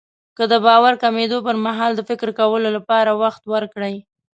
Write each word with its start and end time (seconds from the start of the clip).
که 0.37 0.43
د 0.51 0.53
باور 0.65 0.93
کمېدو 1.03 1.37
پرمهال 1.47 1.91
د 1.95 2.01
فکر 2.09 2.27
کولو 2.39 2.67
لپاره 2.77 3.11
وخت 3.23 3.43
ورکړئ. 3.53 3.95